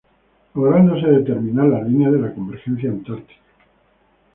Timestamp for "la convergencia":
2.19-2.89